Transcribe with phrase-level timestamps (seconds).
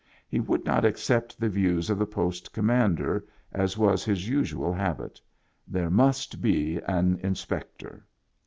[0.27, 5.21] He would not accept the views of the post commander, as was his usual habit;
[5.67, 8.07] there must be an inspector.